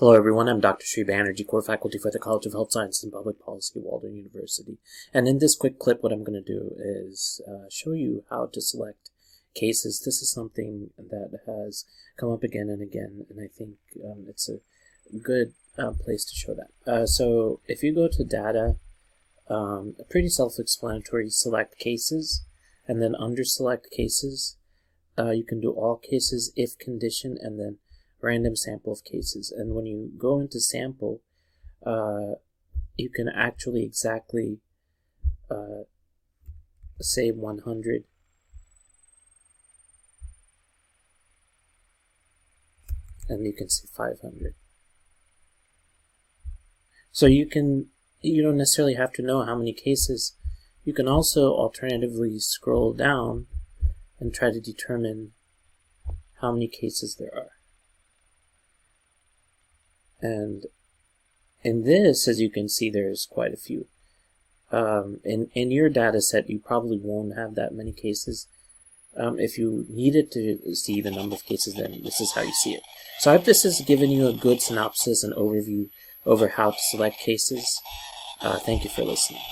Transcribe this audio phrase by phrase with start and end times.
[0.00, 0.86] Hello everyone, I'm Dr.
[0.86, 4.16] Sri Banerjee, core faculty for the College of Health Sciences and Public Policy, at Walden
[4.16, 4.78] University.
[5.12, 8.46] And in this quick clip, what I'm going to do is uh, show you how
[8.46, 9.10] to select
[9.54, 10.00] cases.
[10.02, 11.84] This is something that has
[12.16, 14.60] come up again and again, and I think um, it's a
[15.18, 16.90] good uh, place to show that.
[16.90, 18.76] Uh, so if you go to data,
[19.50, 22.42] um, pretty self-explanatory, select cases,
[22.88, 24.56] and then under select cases,
[25.18, 27.76] uh, you can do all cases if condition, and then
[28.22, 29.52] random sample of cases.
[29.56, 31.20] And when you go into sample,
[31.84, 32.34] uh,
[32.96, 34.58] you can actually exactly
[35.50, 35.84] uh,
[37.00, 38.04] say 100.
[43.28, 44.54] And you can say 500.
[47.12, 47.86] So you can,
[48.20, 50.36] you don't necessarily have to know how many cases.
[50.84, 53.46] You can also alternatively scroll down
[54.18, 55.32] and try to determine
[56.40, 57.49] how many cases there are.
[60.22, 60.66] And
[61.62, 63.86] in this, as you can see, there's quite a few.
[64.72, 68.46] Um, in, in your data set, you probably won't have that many cases.
[69.16, 72.52] Um, if you needed to see the number of cases, then this is how you
[72.52, 72.82] see it.
[73.18, 75.90] So I hope this has given you a good synopsis and overview
[76.24, 77.80] over how to select cases.
[78.40, 79.42] Uh, thank you for listening.